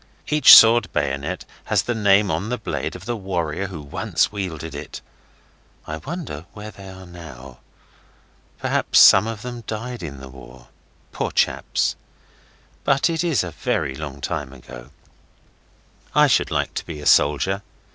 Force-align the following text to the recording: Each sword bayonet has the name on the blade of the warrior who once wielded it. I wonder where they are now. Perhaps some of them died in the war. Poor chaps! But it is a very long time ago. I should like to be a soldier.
Each 0.29 0.55
sword 0.55 0.91
bayonet 0.93 1.45
has 1.65 1.83
the 1.83 1.93
name 1.93 2.31
on 2.31 2.49
the 2.49 2.57
blade 2.57 2.95
of 2.95 3.05
the 3.05 3.15
warrior 3.15 3.67
who 3.67 3.83
once 3.83 4.31
wielded 4.31 4.73
it. 4.73 4.99
I 5.85 5.97
wonder 5.97 6.47
where 6.53 6.71
they 6.71 6.89
are 6.89 7.05
now. 7.05 7.59
Perhaps 8.57 8.97
some 8.97 9.27
of 9.27 9.43
them 9.43 9.61
died 9.67 10.01
in 10.01 10.19
the 10.19 10.27
war. 10.27 10.69
Poor 11.11 11.29
chaps! 11.29 11.95
But 12.83 13.11
it 13.11 13.23
is 13.23 13.43
a 13.43 13.51
very 13.51 13.93
long 13.93 14.21
time 14.21 14.53
ago. 14.53 14.89
I 16.15 16.25
should 16.25 16.49
like 16.49 16.73
to 16.73 16.85
be 16.87 16.99
a 16.99 17.05
soldier. 17.05 17.61